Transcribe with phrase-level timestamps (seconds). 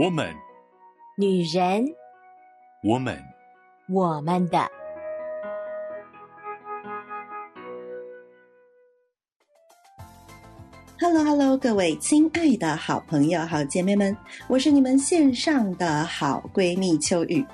[0.00, 0.32] 我们，
[1.16, 1.84] 女人，
[2.84, 3.20] 我们，
[3.88, 4.58] 我们的。
[11.00, 14.16] Hello，Hello，各位亲爱的好朋友、好姐妹们，
[14.46, 17.44] 我是你们线上的好闺蜜秋雨。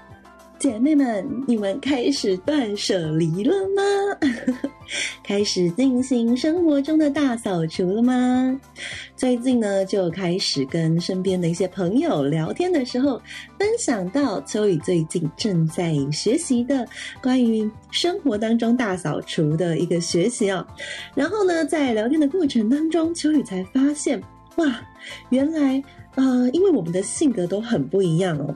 [0.59, 3.83] 姐妹们，你们开始断舍离了吗？
[5.23, 8.61] 开始进行生活中的大扫除了吗？
[9.17, 13.21] 最近呢，就开始跟身边的一些朋友聊天的时候，
[13.59, 16.87] 分享到秋雨最近正在学习的
[17.23, 20.67] 关于生活当中大扫除的一个学习哦。
[21.15, 24.21] 然后呢，在聊天的过程当中，秋雨才发现，
[24.57, 24.81] 哇，
[25.31, 25.79] 原来
[26.15, 28.55] 啊、呃，因为我们的性格都很不一样哦。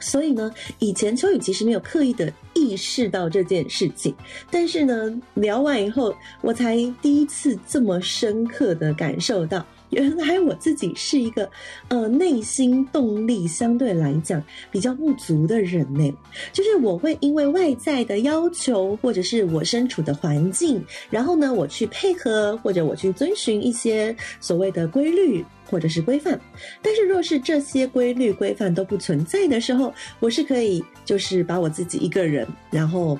[0.00, 4.14] 所以呢，以前秋雨其实没有刻意的意识到这件事情，
[4.50, 11.48] 但是呢，聊完以后，我才第一次这么深刻的感受到，原来我自己是一个，
[11.88, 16.12] 呃，内心动力相对来讲比较不足的人呢。
[16.52, 25.44] 就是我会因为外在的要求，或者是我身处的环境，然后呢，我去配合，或者我去遵循一些所谓的规律。
[25.70, 26.36] 或者是规范，
[26.82, 33.16] 但是若是这些规律规范都不存在的时候，我是可以就是把我自己一个人，然后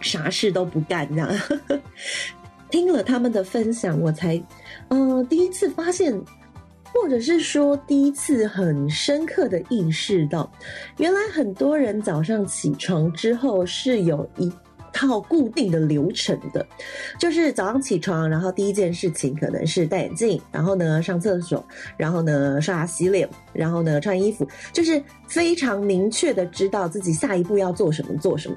[0.00, 1.30] 啥事都不干这样。
[2.70, 4.42] 听了他们的分享，我才
[4.88, 6.12] 呃第一次发现，
[6.92, 10.50] 或者是说第一次很深刻的意识到，
[10.98, 14.50] 原来很多人早上起床之后是有一。
[14.92, 16.66] 套固定的流程的，
[17.16, 21.64] 就是早上起床，然后第一件事情可能是戴眼镜，然后呢上厕所，
[21.96, 28.56] 然后呢刷牙洗脸，然后呢穿衣服，就是非常明确的知道自己下一步要做什么做什么。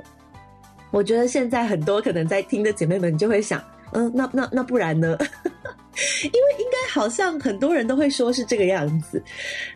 [0.89, 5.17] 我觉得现在很多可能在听的姐妹们就会想，嗯，那那那不然呢？
[6.23, 9.21] 因为应该好像很多人都会说是这个样子，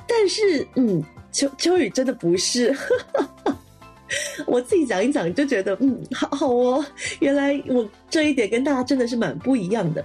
[0.07, 2.75] 但是嗯，秋秋雨真的不是。
[4.47, 6.83] 我自己讲一讲，就觉得嗯，好好哦。
[7.19, 10.03] 原来我这一点跟大家真的是蛮不一样的。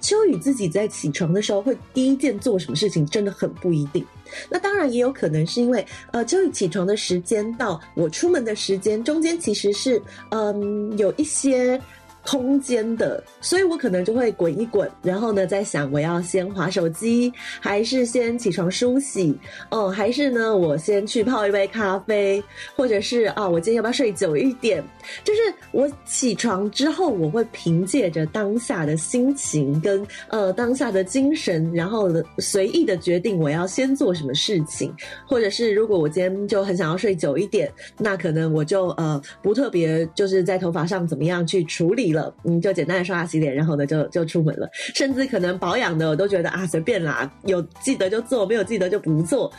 [0.00, 4.04] 秋雨自己在起床的时候，会第一件做什么事情，真的很不一定。
[4.48, 11.80] 那当然也有可能是因为，呃，秋雨起床的时间到我出门的时间中间，其实是嗯有一些。
[12.24, 19.36] 空间的，所以我可能就会滚一滚，然后呢，在想我要先划手机，还是先起床梳洗，
[19.70, 22.42] 哦，还是呢，我先去泡一杯咖啡，
[22.76, 24.82] 或者是啊，我今天要不要睡久一点？
[25.24, 25.40] 就是
[25.72, 32.08] 我起床之后，我会凭借着当下的心情跟呃当下的精神，然后
[32.38, 34.94] 随意的决定我要先做什么事情，
[35.26, 37.68] 或者是如果我今天就很想要睡久一点，
[37.98, 42.11] 那可能我就呃不特别就是在头发上怎么样去处理。
[42.12, 44.68] 了，你就简单的刷牙洗脸，然后呢就就出门了。
[44.94, 49.50] 甚至可能保养的我都觉得啊随便啦，有记得就做，没有记得就不做。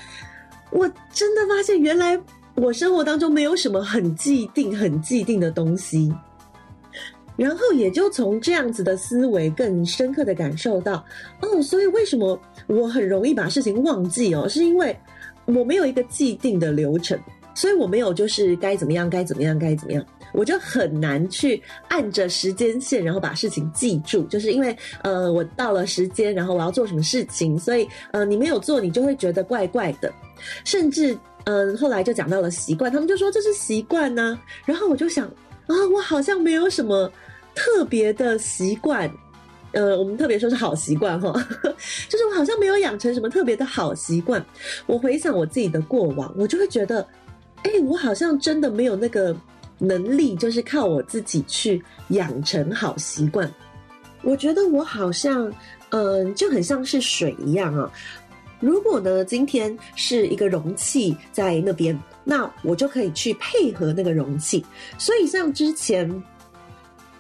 [0.71, 2.19] 我真的发现，原来
[2.55, 6.13] 我生活当中没有什么很既定、很既定的东西。
[7.35, 11.03] 然后也就从这样子的思维，更深刻的感受到，
[11.41, 14.47] 哦，所以为什么我很容易把事情忘记哦？
[14.47, 14.95] 是因为
[15.45, 17.19] 我没有一个既定的流程，
[17.55, 20.05] 所以我没有就是该怎么样，该怎么样，该怎么样。
[20.33, 30.11] 我就很难去按着时间线，然后把事情记住，就是因为呃，我到了时间，然后我要做什么事情，所以呃，你没有做，你就会觉得怪怪的，
[30.65, 35.27] 甚至嗯、后来就讲到了习惯，他们就说这是习惯呢，然后我就想
[35.67, 37.11] 啊，我好像没有什么
[37.53, 39.11] 特别的习惯，
[39.73, 41.31] 呃，我们特别说是好习惯哈，
[42.09, 44.43] 就是我好像没有养成什么特别的好习惯。
[44.85, 47.05] 我回想我自己的过往，我就会觉得，
[47.63, 49.35] 哎，我好像真的没有那个。
[49.77, 53.51] 能力就是靠我自己去养成好习惯。
[54.21, 55.51] 我觉得我好像，
[55.89, 57.91] 嗯、就很像是水一样啊。
[58.59, 64.65] 如果呢，今天是一个容器在那边，那我就可以去配合那个容器。
[64.97, 66.23] 所以像之前。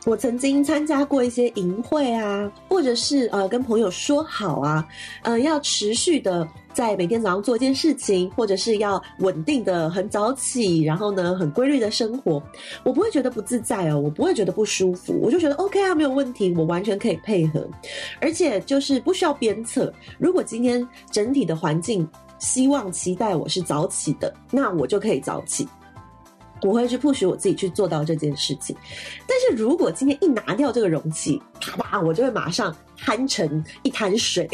[0.05, 4.85] 我曾经参加过一些营会啊，或者是呃跟朋友说好啊，
[5.21, 12.43] 呃要持续的在每天早上做一件事情，或者是要稳定的很早起，然后呢很规律的生活，
[12.83, 17.65] 我不会觉得不自在哦，我不会觉得不舒服，我就觉得 OK 啊，没有问题，我完全可以配合，
[18.19, 19.93] 而且就是不需要鞭策。
[20.17, 22.05] 如果今天整体的环境
[22.39, 25.65] 希望期待我是早起的，那我就可以早起。
[26.63, 28.75] 我会去 push 我自己去做到这件事情，
[29.27, 34.49] 但是如果今天一拿掉这个容器，啪啪，我就会马上摊成一滩水，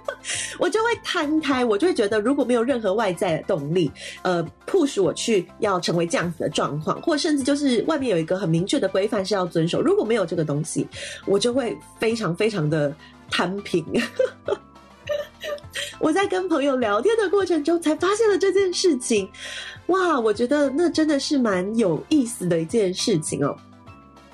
[0.58, 3.90] 我就会摊开，我就会觉得如果没有任何外在的动力，
[4.22, 10.86] 呃，push 我去要成为这样子的状况，或甚至就是外面有一个很明确的规范是要遵守，如果没有这个东西，
[11.26, 12.94] 我就会非常非常的
[13.30, 13.84] 摊平。
[15.98, 19.28] 我在跟朋友聊天的过程中，才发现了这件事情。
[19.90, 23.56] 哇，我觉得那真的是蛮有意思的一件事情哦。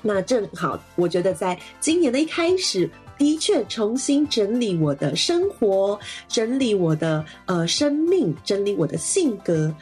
[0.01, 9.73] 那正好，我觉得在今年的一开始，的确重新整理我的生活，整理我的呃生命，整理我的性格。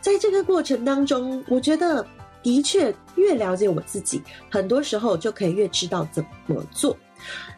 [0.00, 2.04] 在这个过程当中，我觉得
[2.42, 6.96] 的确越了解我自己，很多时候就可以越知道怎么做。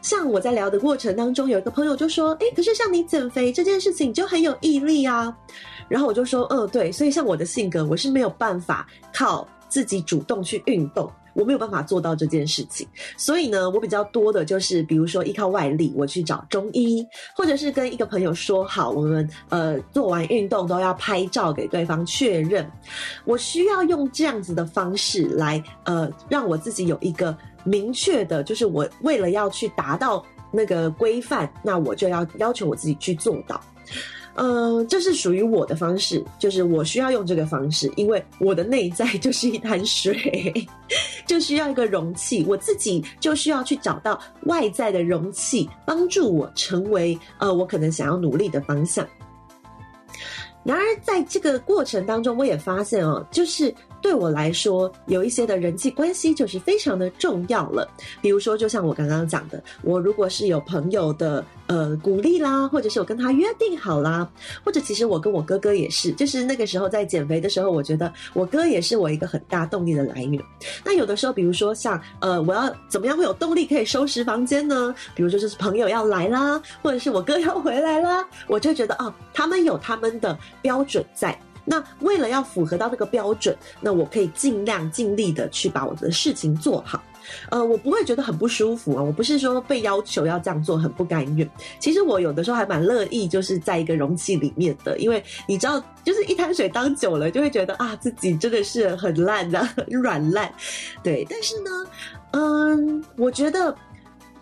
[0.03, 5.37] 像我在聊的过程当中，有一个朋友就说：“诶，可是像你减肥这件事情就很有毅力啊。”
[5.91, 12.85] 然后我就说：“嗯，对，所以像我的性格，我是没有办法靠自己主动去运动。”我没有办法做到这件事情，
[13.17, 17.07] 所以呢，我比较多的就是，比如说依靠外力，我去找中医，
[17.37, 22.69] 或者是跟一个朋友说好，我们呃做完运动都要拍照给对方确认。
[23.25, 33.59] 我需要用这样子的方式来呃让我自己有一个明确的，就是我为了要去达到那个规范，那我就要要求我自己去做到。
[34.35, 40.67] 嗯、呃，这是属于我的方式，就是我需要用这个方式，因为我的内在就是一滩水，
[41.27, 49.07] 就需要一个容器，我自己就需要去找到外在的容器，帮助我成为呃我可能想要努力的方向。
[50.63, 53.75] 然而，在这个过程当中，我也发现哦，就是。
[54.03, 57.89] 对我来说，有一些的人际关系就是非常的重要了。
[58.21, 64.29] 比如说，就像我刚刚讲的，我如果是有朋友的呃鼓励啦，或者是我跟他约定好啦，
[64.65, 70.43] 或者其实我跟我哥哥也是，就是那个时候在减肥的时候，我觉得我哥也是我一个很大动力的来源。
[70.85, 74.95] 那有的时候，比如说像呃，我要怎么样会有动力可以收拾房间呢？
[75.15, 81.39] 比如说就是朋友要来啦，或者是我哥要回来啦，我就觉得哦，他们有他们的标准在。
[81.71, 87.01] 那为了要符合到这个标准，那我可以尽量尽力的去把我的事情做好。
[87.49, 89.01] 呃，我不会觉得很不舒服啊。
[89.01, 91.49] 我不是说被要求要这样做很不甘愿。
[91.79, 100.53] 其实我有的时候还蛮乐意，就是在一个容器里面的，因为你知道，就是一滩水当久了，就会觉得啊，自己真的是很烂的，软烂。
[101.05, 101.71] 对，但是呢，
[102.33, 103.73] 嗯，我觉得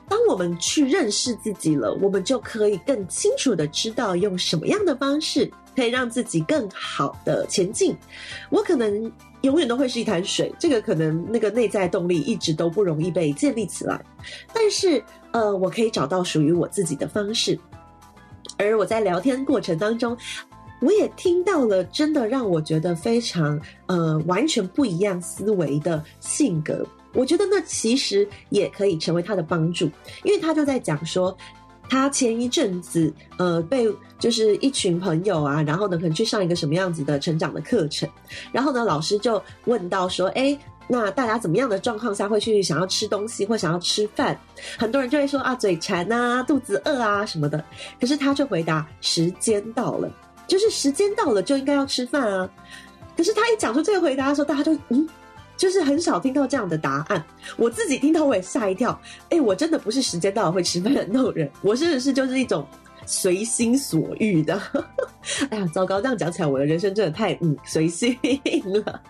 [0.09, 5.51] 当我们去认识自己了，我们就可以更清楚的知道用什么样的方式。
[5.79, 7.97] 可以让自己更好的前进。
[8.51, 14.05] 我可能永远都会是一潭水，这个可能那个内在动力一直都不容易被建立起来。
[14.53, 17.57] 但是，呃，我可以找到属于我自己的方式。
[18.57, 20.19] 而我在聊天过程当中，
[20.81, 26.85] 我也听到了真的让我觉得非常呃完全不一样思维的性格。
[27.15, 29.85] 我觉得那其实也可以成为他的帮助，
[30.25, 31.39] 因为他就在讲说。
[31.89, 33.89] 他前一阵子，呃，被
[34.19, 38.09] 就是一群朋友啊，然后呢，可能去上一个什么样子的成长的课程，
[38.53, 44.39] 然后呢，老师就问到说，诶，那大家怎么样的状况下会去想要吃东西或想要吃饭？
[44.79, 47.65] 很多人就会说啊，嘴馋啊，肚子饿啊什么的。
[48.01, 50.11] 可是他就回答，时间到了，
[50.47, 52.49] 就是时间到了就应该要吃饭啊。
[53.17, 55.09] 可是他一讲出这个回答的时候，大家就嗯。
[55.59, 57.23] 就是很少听到这样的答案，
[57.59, 58.99] 我自己听到我也吓一跳。
[59.29, 62.65] 哎，我真的不是时间到了会吃饭的那种人，我真的是就是一种
[63.05, 64.59] 随心所欲的。
[65.51, 68.17] 哎呀，糟糕，这样讲起来，我的人生真的太嗯随性
[68.65, 69.03] 了。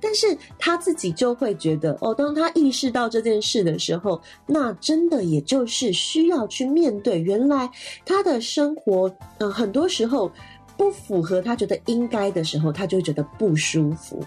[0.00, 0.26] 但是
[0.58, 7.68] 他自己就会觉得，哦，当他意识到这件事的时候，那真的也就是需要去面对，原来
[8.06, 10.30] 他的生活，嗯、很多时候
[10.76, 14.24] 不符合他觉得应该的时候，他就会觉得不舒服。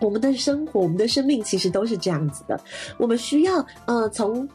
[0.00, 2.58] 我们的生活，我们的生命其实都是这样子的。
[2.98, 4.48] 我们需要呃，从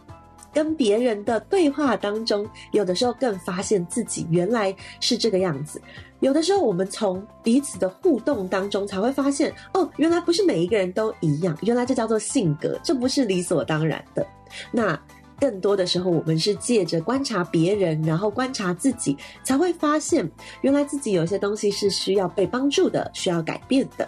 [0.54, 5.82] 跟别人的对话当中，有的时候更发现自己原来是这个样子。
[6.20, 11.58] 有的时候，我们从彼此的互动当中才会发现，哦，原来不是每一个人都一样。
[11.62, 14.28] 原来这叫做性格，这不是理所当然的。
[14.72, 15.00] 那
[15.40, 20.30] 更多的时候，我们是借着观察别人，然后观察自己，才会发现，
[20.62, 24.08] 原来自己有些东西是需要被帮助的，需要改变的。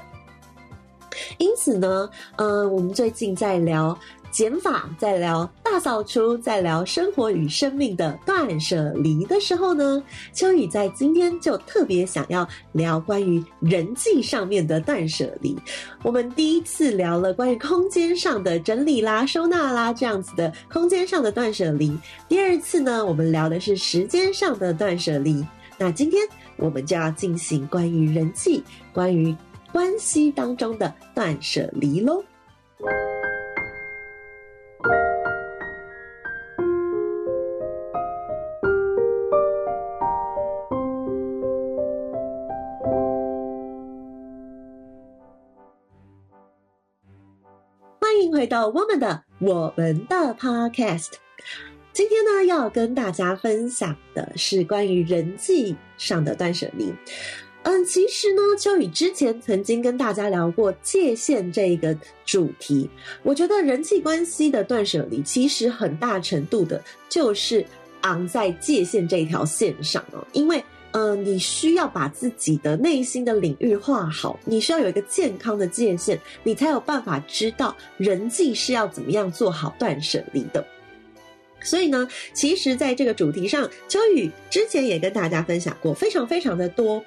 [1.38, 3.98] 因此呢，呃，我们最近在聊
[4.32, 10.04] 减法，在聊大扫除，在聊生活与生命的断舍离的时候呢，
[10.34, 15.56] 秋雨在今天就特别想要聊关于人际上面的断舍离。
[16.02, 21.96] 我们第一次聊了关于空间上的整理啦、收纳啦这样子的空间上的断舍离。
[22.28, 25.46] 第二次呢，我们聊的是时间上的断舍离。
[25.78, 26.22] 那今天
[26.56, 29.36] 我们就要进行关于人际，关于。
[29.74, 32.24] 关系当中的断舍离喽。
[48.00, 51.14] 欢迎回到我们的我们的 Podcast。
[51.92, 56.94] 今天呢，要跟大家分享的是关于人际上的断舍离。
[57.64, 62.90] 嗯，其实呢，秋雨之前曾经跟大家聊过界限这个主题。
[63.24, 67.66] 我觉得人际关系的断舍离，其实很大程度的就是
[68.02, 70.28] 昂在界限这条线上哦。
[70.34, 80.66] 因为，呃，你需要把自己的内心的领域画好，你需要有一个健康的界限，你才有办法知道人际是要怎么样做好断舍离的。
[81.62, 87.02] 所以呢，其实在这个主题上，秋雨之前也跟大家分享过，非常非常的多。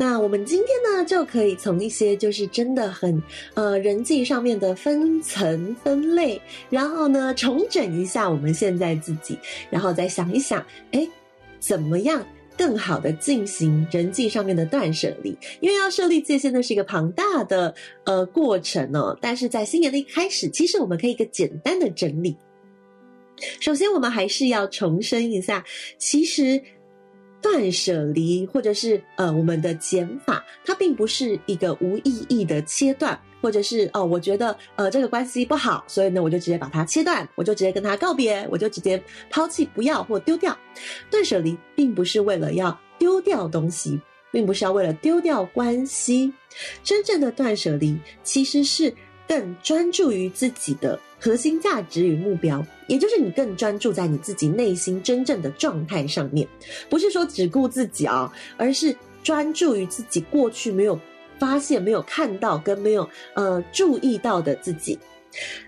[0.00, 3.20] 那我们今天呢，就可以从一些就是真的很
[3.54, 6.40] 呃人际上面的分层分类，
[6.70, 9.36] 然后呢重整一下我们现在自己，
[9.68, 11.10] 然后再想一想，诶，
[11.58, 12.24] 怎么样
[12.56, 15.36] 更好的进行人际上面的断舍离？
[15.58, 17.74] 因为要设立界限呢是一个庞大的
[18.04, 19.18] 呃过程哦。
[19.20, 22.36] 但是在新年的一开始，其实我们可以一个简单的整理。
[23.58, 25.64] 首先，我们还是要重申一下，
[25.98, 26.62] 其实。
[27.40, 40.56] 断舍离，或者是呃我们的减法，它并不是一个无意义的切断，或者是哦，我觉得呃这个关系不好，所以呢我就直接把它切断，我就直接跟他告别，我就直接抛弃不要或丢掉。
[41.10, 44.00] 断舍离并不是为了要丢掉东西，
[44.32, 46.32] 并不是要为了丢掉关系，
[46.82, 48.92] 真正的断舍离其实是
[49.28, 50.98] 更专注于自己的。
[51.20, 56.46] 核心价值与目标，也就是你更专注在你自己内心真正的状态上面，
[56.88, 60.98] 不是说只顾自己啊，而是专注于自己过去没有
[61.38, 64.98] 发现、没有看到跟没有呃注意到的自己，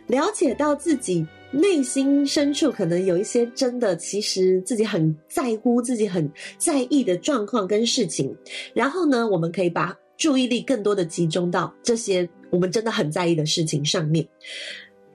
[0.06, 8.32] 了解到自己内心深处可能有一些真的其实自己很在乎、自己很在意的状况跟事情，
[8.72, 14.26] 然后呢，我们可以把注意力更多的集中到这些我们真的很在意的事情上面。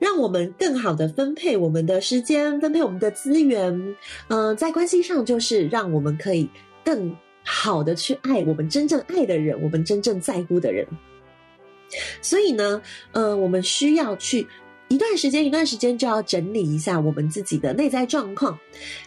[0.06, 3.96] 让我们更好的分配我们的时间，分配我们的资源。
[4.28, 6.48] 嗯、在关系上，就是让我们可以
[6.84, 10.88] 更好的去爱我们真正爱的人，我们真正在乎的人。
[12.22, 12.80] 所以呢，
[13.14, 14.46] 呃，我们需要去
[14.90, 18.60] 一段时间，一段时间就要整理一下我们自己的内在状况。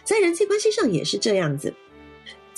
[0.03, 1.73] 在人际关系上也是这样子。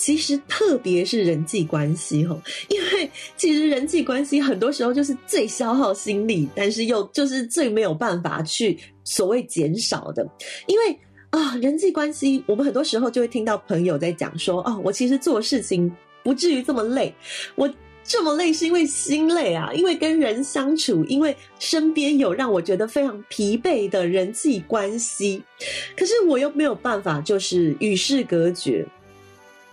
[0.02, 10.28] 其实，特别是人际关系吼，因为其实人际关系很多时候就是最消耗心力，但是又就是最没有办法去所谓减少的。
[10.66, 17.14] 因为啊，人际关系，我们很多时候就会听到朋友在讲说，哦，我其实做事情不至于这么累，
[17.54, 17.72] 我
[18.04, 25.44] 这么累是因为心累啊，因为跟人相处，因为身边有让我觉得非常疲惫的人际关系，
[25.96, 28.84] 可是我又没有办法，就是与世隔绝。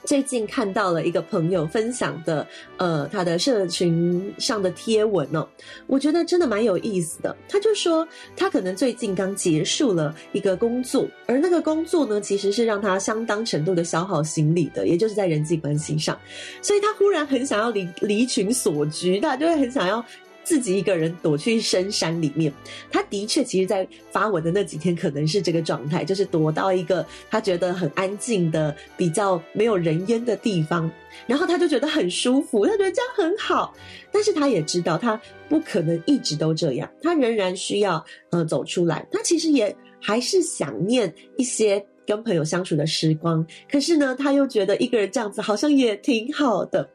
[0.04, 2.46] 最近看到了一个朋友分享的，
[2.78, 5.46] 呃，他的社群上的贴文哦，
[5.86, 7.36] 我觉得真的蛮有意思的。
[7.48, 16.18] 他就说，他可能最近刚结束了一个工作，而那个工作呢，其实是让他相当程度的消耗心力的，也就是在人际关系上，
[16.62, 20.04] 所以他忽然很想要离离群索居，他就会很想要。
[20.48, 22.50] 自己一个人躲去深山里面，
[22.90, 30.90] 他的确，其实，在发文的那几天，可能是这个状态，就是躲到一个他觉得很安静的、比较没有人烟的地方，
[31.26, 33.74] 然后他就觉得很舒服，他觉得这样很好。
[34.10, 39.06] 但是他也知道，他不可能一直都这样，他仍然需要呃走出来。
[39.12, 46.88] 他其实也还是想念一些跟朋友相处的时光，可是呢，他又觉得一个人这样子好像也挺好的。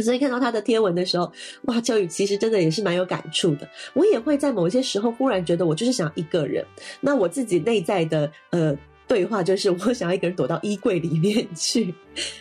[0.00, 1.30] 所以看到他的贴文的时候，
[1.62, 3.68] 哇，秋雨其实真的也是蛮有感触的。
[3.92, 6.64] 我也会在某些时候忽然觉得，我就是想要一个人。
[7.00, 11.92] 那我自己内在的呃对话就是，我想要一个人躲到衣柜里面去，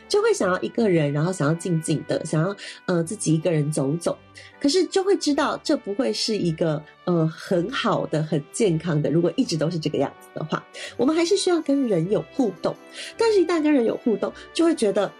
[0.07, 2.55] 就会想要一个人，然后想要静静的，想要
[2.85, 4.17] 呃自己一个人走走。
[4.61, 9.09] 可是就会知道，这不会是一个呃很好的、很健康的。
[9.09, 10.63] 如果一直都是这个样子的话，
[10.95, 12.73] 我们还是需要跟人有互动。
[13.17, 15.11] 但是，一旦跟人有互动，就会觉得。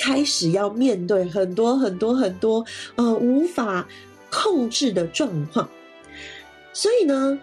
[0.00, 2.64] 开始要面对很多很多很多
[2.96, 3.86] 呃无法
[4.30, 5.68] 控制的状况，
[6.72, 7.38] 所以呢，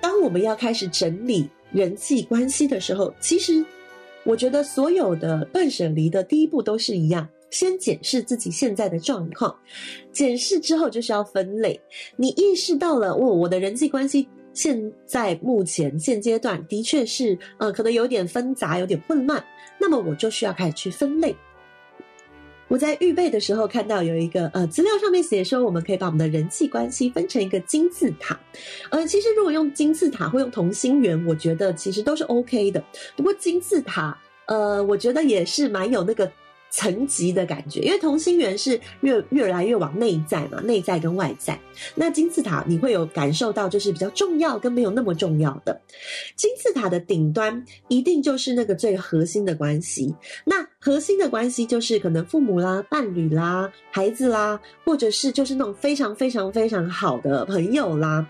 [0.00, 3.64] 当我们要开始整理人际关系的时候，其实
[4.22, 9.52] 我觉得所有的断舍离的第一步都是一样，先检视自己现在的状况，
[10.12, 11.80] 检视之后就是要分类。
[12.14, 19.42] 你意识到了，哦，我的人际关系现在目前现阶段的确是呃可能有点纷杂，有点混乱。
[19.78, 21.34] 那么我就需要开始去分类。
[22.68, 28.38] 我在预备的时候看到有一个呃资料上面写说，我们可以把我们的人际关系分成一个金字塔。
[28.90, 32.80] 呃，其实如果用金字塔或用同心圆，我觉得其实都是 OK 的。
[33.16, 34.16] 不过金字塔，
[34.46, 36.30] 呃，我觉得也是蛮有那个
[36.70, 41.58] 层级的感觉，因为同心圆是越越来越往内在嘛，内在跟外在。
[41.94, 45.80] 那金字塔你会有感受到，就是比较重要跟没有那么重要的。
[46.36, 50.14] 金字塔的顶端一定就是那个最核心的关系。
[50.44, 58.26] 那核心的关系就是可能父母啦、伴侣啦、孩子啦，或者是就是那种非常非常非常好的朋友啦，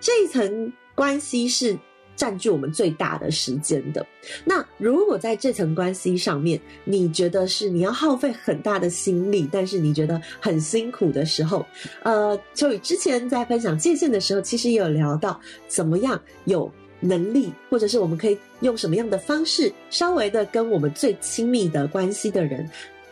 [0.00, 1.78] 这一层关系是。
[2.20, 4.06] 占据我们最大的时间的。
[4.44, 11.64] 那如果在这层关系上面，你觉得是你要耗费很大的心力，但是你觉得很辛苦的时候，
[12.02, 22.68] 呃，秋雨之前在分享界限的时候，其实也有聊到怎么样有能力，或者是我们可以用什么样的方式，稍微的跟我们最亲密的关系的人。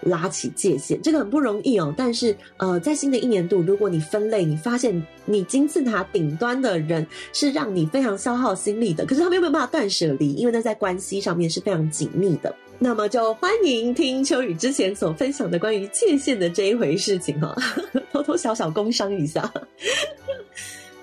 [0.09, 1.95] 拉起界限，这个很不容易哦。
[1.97, 12.55] 但是，呃，在新的一年度，如果你分类，你发现你金字塔顶端的人是让你非常消耗心力的，可是他们又没有办法断舍离，因为那在关系上面是非常紧密的。
[12.79, 17.55] 那么，就欢迎听秋雨之前所分享的关于界限的这一回事情哈，
[18.13, 19.53] 偷偷小小工商一下。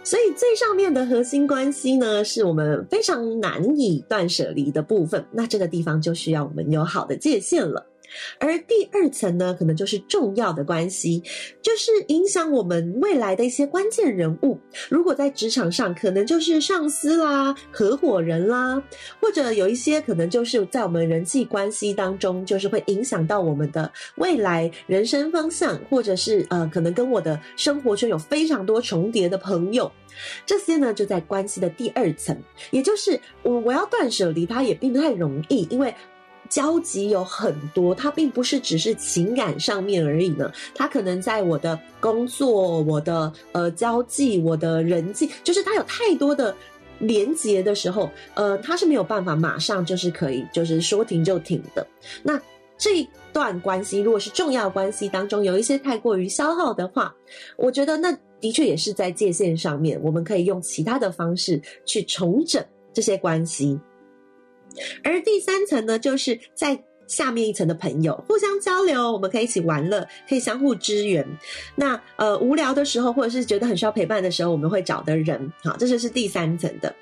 [0.04, 5.26] 所以最上面的核心关系呢，是我们非常难以断舍离的部分。
[5.32, 7.84] 那这个地方就需要我们有好的界限了。
[8.40, 11.22] 而第二层呢，可能就是重要的关系，
[11.62, 14.60] 就是影响我们未来的一些关键人物。
[14.90, 18.82] 如果在职场上，可能就是上司啦、合伙人啦，
[19.22, 29.92] 或者有一些可能就是在我们人际关系当中，就是会影响到我们的未来人生方向，或者是呃，可能跟我的生活圈有非常多重叠的朋友，
[30.46, 32.38] 这些呢就在关系的第二层，
[32.72, 35.94] 也就是我我要断舍离，它也并不太容易，因为。
[36.50, 40.52] 交集有很多，它并不是只是情感上面而已呢。
[40.74, 46.56] 它可能在我的工作、我的呃交际、我的人际，就是它有太多的
[47.00, 51.86] 连结的时候，呃，它是没有办法马上就是可以就是说停就停的。
[52.24, 52.42] 那
[52.78, 57.14] 这一段关系如果是重要关系当中有一些太过于消耗的话，
[57.58, 63.80] 我觉得那的确也是在界限上面，我们可以用其他的方式去重整这些关系。
[65.04, 71.26] 而第三层呢，就是在下面一层的朋友互相交流，我们可以一起玩乐，可以相互支援。
[71.76, 76.94] 那呃无聊的时候，或者是觉得很需要陪伴的时候，我们会找的人，好，这就是第三层的。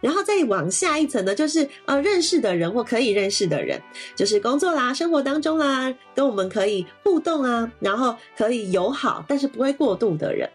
[0.00, 3.80] 然后再往下一层呢，就是呃认识的人或可以认识的人，
[4.14, 10.48] 就是工作啦、生活当中啦，跟我们可以互动啊，然后可以友好，但是不会过度的人。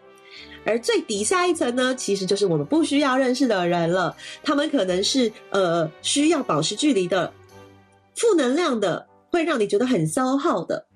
[0.64, 4.16] 而最底下一层呢，其实就是我们不需要认识的人了。
[4.42, 7.32] 他们可能是呃需要保持距离的、
[8.14, 10.86] 负能量的，会让你觉得很消耗的。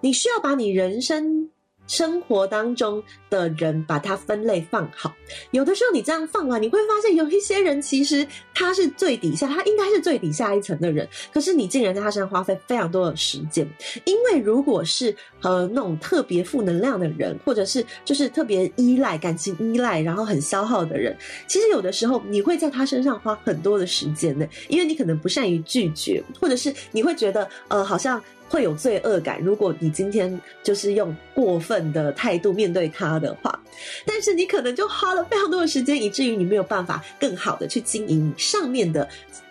[0.00, 1.50] 你需要把你人生。
[1.86, 5.14] 生活当中的人，把它分类放好。
[5.50, 13.66] 有的时候你这样放完，你会发现有一些人其实他是最底下，他应该是最底下一层的人，可是你竟然在他身上花费非常多的时间。
[14.04, 21.16] 因为如果是呃那种特别负能量的人，或者是就是特别依赖感情依赖，然后很消耗的人，
[21.46, 28.22] 其实有的时候你会在他身上花很多的时间呢，因为你可能不善于拒绝，或者是你会觉得呃好像。
[28.54, 33.60] 会有罪恶感，如果你今天就是用过分的态度面对他的话，
[34.06, 39.08] 但是你可能就花了非常多的时间，以至于你没有办法更好的去经营你上面的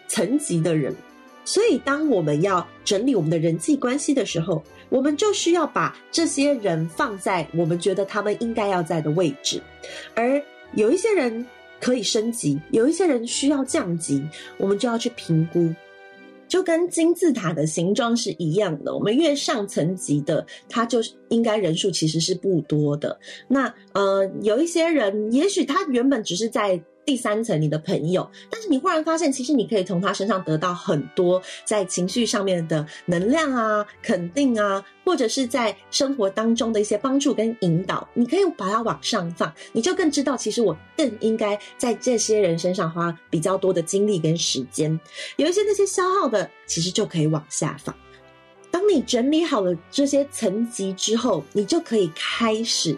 [0.07, 0.95] 层级的人。
[1.43, 9.61] 所以，当我们要整理我们的人际关系的时候，我们就需要把这些人放在我们觉得他们应该要在的位置，
[10.15, 10.41] 而
[10.75, 11.45] 有一些人
[11.81, 14.25] 可以升级，有一些人需要降级，
[14.57, 15.75] 我们就要去评估。
[16.53, 23.19] 就跟金字塔的形状是一样的，我们越上层级的，它就应该人数其实是不多的。
[23.47, 26.79] 那呃，有一些人，也许他原本只是在。
[27.05, 44.97] 第三层，你的朋友，但是你忽然发现，其实你可以从他身上得到很多在情绪上面的能量啊、肯定啊，或者是在生活当中的一些帮助跟引导，你可以把它往上放，你就更知道，其实我更应该在这些人身上花比较多的精力跟时间。
[45.35, 47.93] 有一些那些消耗的，其实就可以往下放。
[48.71, 52.97] 当你整理好了这些层级之后，你就可以开始。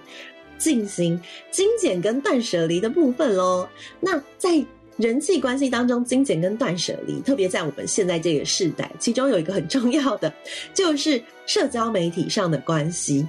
[0.57, 1.19] 进行
[1.51, 3.67] 精简跟断舍离的部分喽。
[3.99, 4.63] 那在
[4.97, 10.31] 人际关系当中，精简跟断舍离，特别在我们现在这个世代，其中有一个很重要的，
[10.73, 13.27] 就是社交媒体上的关系。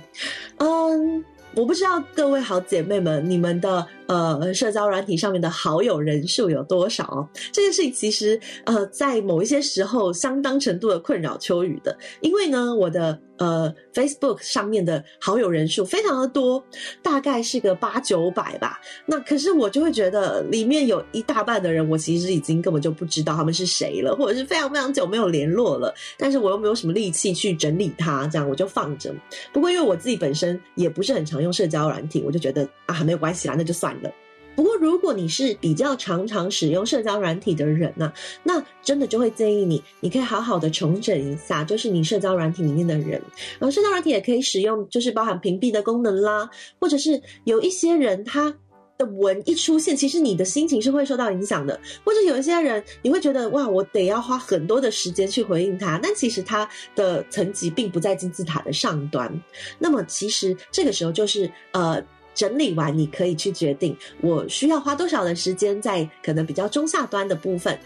[0.58, 1.24] 嗯，
[1.56, 7.28] 我不知道各位好姐妹们，你们的呃社交软体上面的好友人数有多少？
[7.50, 16.62] 这件事情其实呃在某一些时候相当程度的困扰秋雨的，因为呢我的呃 Facebook 上面的好友人数非常的多，
[17.02, 18.80] 大概是个八九百吧。
[19.06, 25.92] 那可是我就会觉得里面有一大半的人，我其实已经根本就不知道他们是谁了，或者是非常非常久没有联络了。
[26.16, 29.12] 但是我又没有什么力气去整理它，这样我就放着。
[29.52, 31.52] 不过因为我自己本身也不是很常用。
[31.56, 34.10] 社交软体，我就觉得啊，没有关系啦，那就算了。
[34.56, 43.22] 不过，如果你是比较常常使用社交软体的人呢、那真的就会建议你，你可以好好的重整一下，就是你社交软体里面的人。
[43.58, 46.48] 然后，社交软体也可以使用，就是包含屏蔽的功能啦，
[46.80, 48.52] 或者是有一些人他
[48.98, 51.78] 的文一出现，其实你的心情是会受到影响的。
[52.02, 59.30] 或者有一些人，你会觉得哇，我得要花很多的时间去回应他，但其实他的层级并不在金字塔的上端。
[59.78, 62.02] 那么，其实这个时候就是呃，
[62.36, 67.76] 整理完，你可以去决定我需要花多少的时间在可能比较中下端的部分，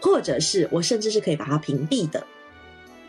[0.00, 2.24] 或者是我甚至是可以把它屏蔽的。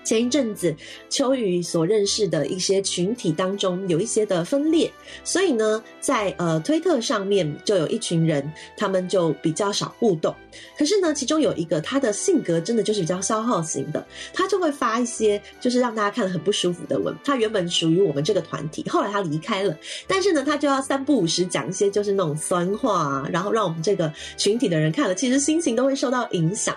[0.06, 0.74] 前一阵子，
[1.10, 4.90] 秋雨所认识的一些群体当中有一些的分裂，
[5.24, 10.34] 所以呢，在呃推特上面就有一群人，他们就比较少互动。
[10.78, 17.14] 可是呢，其中有一个他的性格真的就是比较消耗型的，他就会发一些就是让大家看得很不舒服的文。
[17.24, 19.76] 他原本属于我们这个团体，后来他离开了，
[20.08, 26.76] 但是呢，他就要三不五时讲一些就是那种酸话，然后让我们这个群体的人看了，其实心情都会受到影响，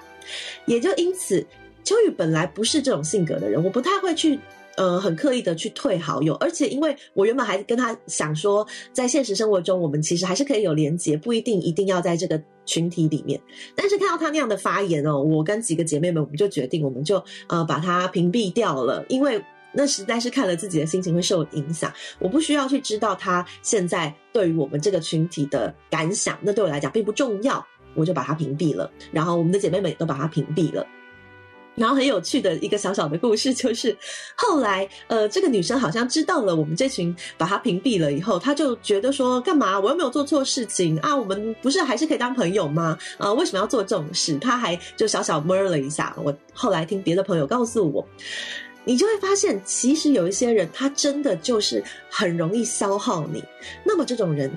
[0.64, 1.44] 也就因此。
[1.88, 4.38] 秋雨本来不是这种性格的人，我不太会去，
[4.76, 13.40] 呃，很刻意的去退好友，而且因为我原本还跟他想说，在现实生活中我们其实还是可以有连结，不一定一定要在这个群体里面。
[13.74, 21.90] 但是看到他那样的发言哦，我跟几个姐妹们，我们就决定，我们就呃把他屏蔽掉了，因为那实在是看了自己的心情会受影响。
[22.18, 28.90] 我不需要去知道他现在对于我们这个群体的感想，那对我来讲并不重要，我就把他屏蔽了。
[29.10, 30.86] 然后我们的姐妹们也都把他屏蔽了。
[31.78, 33.96] 然后很有趣的一个小小的故事，就是
[34.36, 39.78] 后来，呃，这个女生好像知道了我们这群把她屏蔽了以后，她就觉得说，干嘛？
[39.78, 42.98] 我又没有做错事情啊，我们不是还是可以当朋友吗？
[43.16, 44.36] 啊，为什么要做这种事？
[44.38, 46.14] 她还就小小闷了一下。
[46.22, 48.06] 我后来听别的朋友告诉我，
[48.84, 53.42] 你就会发现，其实有一些人，他真的就是很容易消耗你。
[53.84, 54.50] 那么这种人。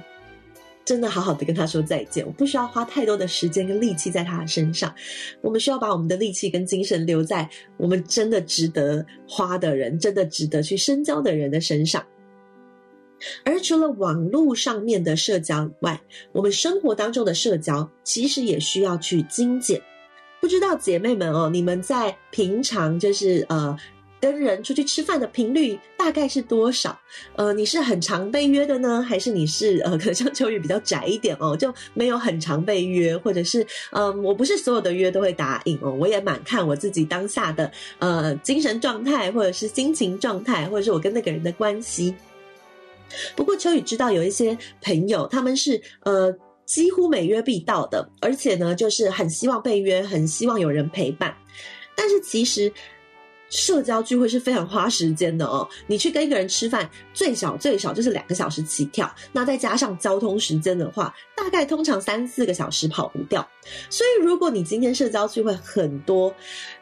[0.92, 4.94] 真的好好的跟他说再见，我不需要花太多的时间跟力气在他的身上。
[5.40, 12.06] 我们需要把我们的力气跟精神留在我们真的值得花的人，真的值得去深交的人的身上。
[13.46, 16.02] 而除了网络上面的社交以外，
[16.34, 19.82] 我们生活当中的社交其实也需要去精简。
[20.42, 23.78] 不知道姐妹们哦，你们在平常就是呃。
[24.22, 26.98] 跟人出去吃饭的频率大概是多少？
[27.36, 42.14] 呃，你是很常被约的呢，还是你是呃，可能像秋雨比较窄一点哦，就没有很常被约，或者是嗯、我不是所有的约都会答应哦，我也蛮看我自己当下的呃精神状态，或者是心情状态，或者是我跟那个人的关系。
[43.36, 46.32] 不过秋雨知道有一些朋友，他们是呃
[46.66, 51.36] 几乎每约必到的，而且呢，就是很希望被约，很希望有人陪伴，
[51.96, 52.72] 但是其实。
[53.52, 63.46] 社交聚会是非常花时间的哦，你去跟一个人吃饭，最少最少就是两个小时起跳，那再加上交通时间的话，大概通常三四个小时跑不掉。
[63.90, 66.34] 所以如果你今天社交聚会很多，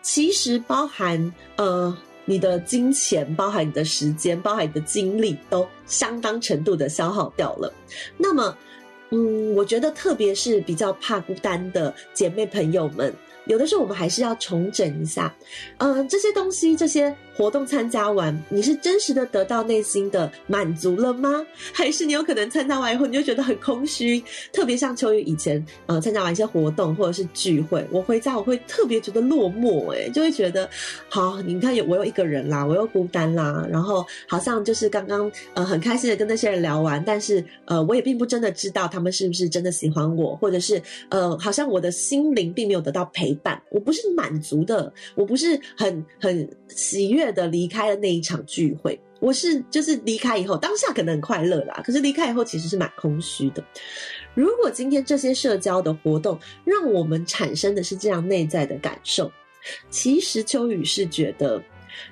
[0.04, 7.74] 其实包含呃你的金钱、包含你的时间、包含你的精力，都相当程度的消耗掉了。
[8.16, 8.56] 那么，
[9.10, 13.12] 嗯，我觉得特别是比较怕孤单的姐妹朋友们。
[13.50, 15.36] 有的时候我们还是要重整一下，
[15.80, 21.42] 嗯，这些东西，这些活动参加完，你是真实的得到内心的满足了吗？
[21.72, 24.22] 还是你有可能参加完以后你就觉得很空虚？
[24.52, 30.70] 特别像秋雨以前，呃，参加完一些活动或者是聚会，我回家我会特别觉得落寞，诶，就会觉得，
[31.08, 43.62] 好，你看有我有一个人啦，我又孤单啦，然后好像就是刚刚呃很开心的跟那些人聊完，但是呃我也并不真的知道他们是不是真的喜欢我，或者是呃好像我的心灵并没有得到陪伴。
[43.72, 53.64] 我不是满足的，我不是很很喜悦的离开了那一场聚会，我是就是离开以后，当下可能很快乐啦，可是离开以后其实是蛮空虚的。
[54.34, 59.32] 如果今天这些社交的活动让我们产生的是这样内在的感受，
[59.90, 61.62] 其实秋雨是觉得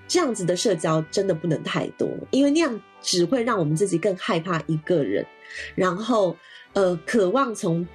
[0.07, 5.25] 这样子的社交真的不能太多，因为那样只会让我们自己更害怕一个人，
[5.75, 6.35] 然后
[6.73, 7.87] 呃，渴望从。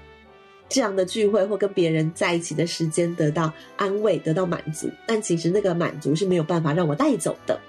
[0.72, 7.60] 这样的聚会或跟别人在一起的时间得到安慰，得到满足，但其实那个满足是没有办法让我带走的。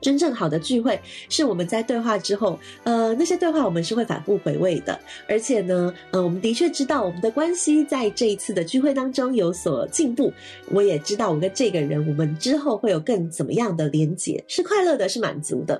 [0.00, 10.32] 真正好的聚会是我们在对话之后，呃，那些对话我们是会反复回味的，而且呢，呃，我们的确知道我们的关系在这一次的聚会当中有所进步。
[10.70, 15.78] 我也知道我跟这个人，我们之后会有更怎么样的连结，是快乐的，是满足的。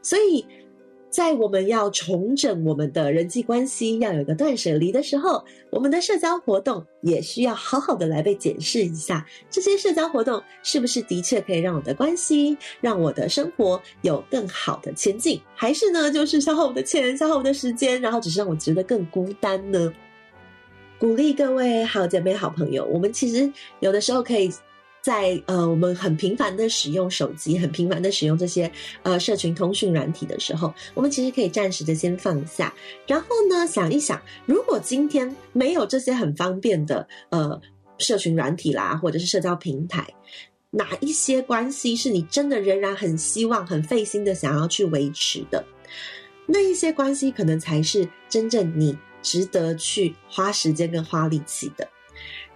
[0.00, 0.46] 所以。
[1.12, 9.26] 在我们要重整我们的人际关系，要有一个断舍离的时候，我们的社交活动也需要好好的来被检视一下。
[9.50, 19.92] 这些社交活动是不是的确可以让我的关系、让我的生活有更好的前进，还是呢，就是消耗我的钱、消耗我的时间，然后只是让我觉得更孤单呢？
[20.98, 24.50] 鼓励各位好姐妹、好朋友，我们其实有的时候可以。
[25.02, 28.70] 在呃，我们很频繁的使用手机，很频繁的使用这些
[29.02, 32.72] 呃社群通讯软体的时候，我们其实可以暂时的先放下，
[33.08, 37.60] 然后呢，想一想，如果今天没有这些很方便的呃
[37.98, 40.06] 社群软体啦，或者是社交平台，
[40.70, 45.64] 哪一些关系是你真的仍然很希望、很费心的想要去维持的？
[46.46, 51.88] 那一些关系可能才是真正你值得去花时间跟花力气的。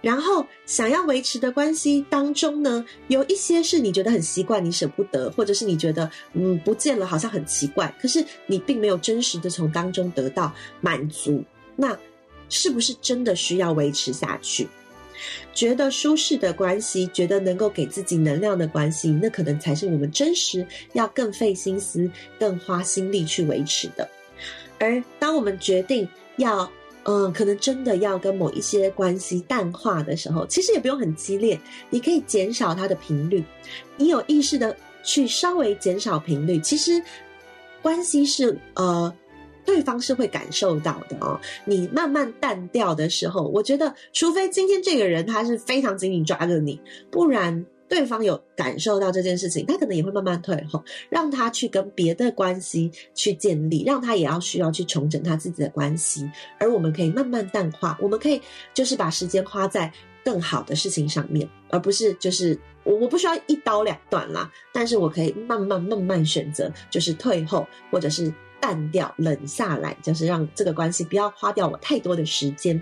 [0.07, 11.43] 然后想要维持的关系当中呢，有一些是你觉得很习惯，你舍不得，或者是你觉得嗯不见了好像很奇怪，可是你并没有真实的从当中得到满足，
[11.75, 11.99] 那
[12.47, 14.69] 是不是真的需要维持下去？
[15.53, 24.09] 觉得舒适的关系，觉得能够给自己能量的关系，那可能才是我们真实要更费心思、更花心力去维持的。
[24.79, 26.71] 而当我们决定要。
[27.09, 31.57] 嗯，可能真的要跟某一些关系淡化的时候，其实也不用很激烈，
[31.89, 33.41] 你可以减少它的频率。
[33.95, 37.01] 你有意识的去稍微减少频率，其实
[37.81, 39.13] 关系是呃，
[39.63, 41.39] 对方是会感受到的哦。
[41.63, 46.77] 你慢慢淡掉的时候，我觉得，除非今天这个人他是非常紧紧抓着你，
[47.09, 47.65] 不然。
[47.87, 58.41] 对方有感受到这件事情，他可能也会慢慢退后，让他去跟别的关系去建立，让他也要需要去重整他自己的关系，而我们可以慢慢淡化，我们可以
[58.73, 59.91] 就是把时间花在
[60.23, 72.81] 更好的事情上面，而不是就是我我不需要一刀两断啦，但是我可以慢慢慢慢选择，就是退后或者是淡掉冷下来，就是让这个关系不要花掉我太多的时间。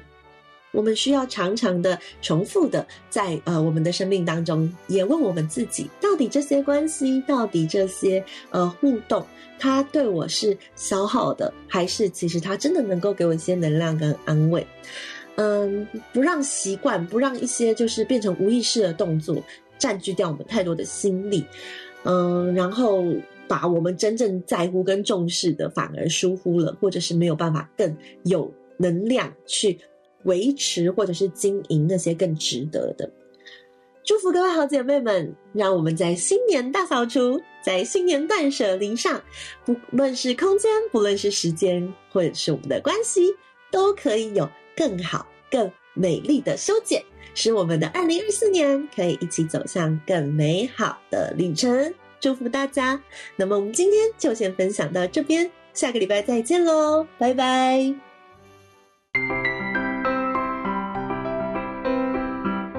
[0.76, 9.26] 我们需要常常的重复的在呃我们的生命当中，也问我们自己，到底这些关系，到底这些呃互动，
[9.58, 14.68] 它对我是消耗的，还是其实它真的能够给我一些能量跟安慰？
[15.38, 19.42] 嗯，不让习惯，不让一些就是变成无意识的动作
[19.78, 21.46] 占据掉我们太多的心力，
[22.04, 23.04] 嗯，然后
[23.48, 29.78] 把我们真正在乎跟重视的反而疏忽了，或者是没有办法更有能量去。
[30.26, 33.10] 维持或者是经营那些更值得的，
[34.04, 39.22] 祝福各位好姐妹们，让我们在新年大扫除，在新年断舍离上，
[39.66, 43.34] 不论是空间，不论是时间，或者是我们的关系，
[43.72, 51.94] 都可以有更好、更美丽的修剪，使我们的二零二四年可以一起走向更美好的旅程。
[52.20, 53.00] 祝福大家！
[53.36, 58.15] 那么我们今天就先分享到这边，下个礼拜再见喽，拜拜。